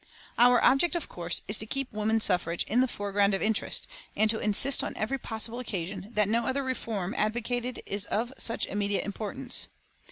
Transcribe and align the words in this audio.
Our 0.39 0.59
object, 0.63 0.95
of 0.95 1.07
course, 1.07 1.43
is 1.47 1.59
to 1.59 1.67
keep 1.67 1.93
woman 1.93 2.21
suffrage 2.21 2.63
in 2.63 2.81
the 2.81 2.87
foreground 2.87 3.35
of 3.35 3.41
interest 3.43 3.85
and 4.15 4.31
to 4.31 4.39
insist 4.39 4.83
on 4.83 4.97
every 4.97 5.19
possible 5.19 5.59
occasion 5.59 6.07
that 6.15 6.27
no 6.27 6.47
other 6.47 6.63
reform 6.63 7.13
advocated 7.15 7.83
is 7.85 8.05
of 8.05 8.33
such 8.35 8.65
immediate 8.65 9.05
importance. 9.05 9.67